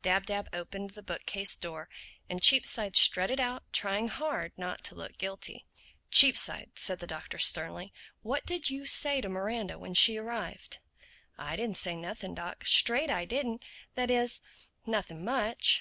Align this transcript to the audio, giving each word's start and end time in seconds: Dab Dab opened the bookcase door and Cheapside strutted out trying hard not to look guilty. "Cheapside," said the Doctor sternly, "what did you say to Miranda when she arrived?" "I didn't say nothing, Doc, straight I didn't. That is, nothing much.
Dab 0.00 0.26
Dab 0.26 0.48
opened 0.52 0.90
the 0.90 1.02
bookcase 1.02 1.56
door 1.56 1.88
and 2.30 2.40
Cheapside 2.40 2.94
strutted 2.94 3.40
out 3.40 3.64
trying 3.72 4.06
hard 4.06 4.52
not 4.56 4.84
to 4.84 4.94
look 4.94 5.18
guilty. 5.18 5.66
"Cheapside," 6.08 6.70
said 6.78 7.00
the 7.00 7.06
Doctor 7.08 7.36
sternly, 7.36 7.92
"what 8.22 8.46
did 8.46 8.70
you 8.70 8.86
say 8.86 9.20
to 9.20 9.28
Miranda 9.28 9.80
when 9.80 9.94
she 9.94 10.16
arrived?" 10.18 10.78
"I 11.36 11.56
didn't 11.56 11.78
say 11.78 11.96
nothing, 11.96 12.36
Doc, 12.36 12.64
straight 12.64 13.10
I 13.10 13.24
didn't. 13.24 13.64
That 13.96 14.08
is, 14.08 14.40
nothing 14.86 15.24
much. 15.24 15.80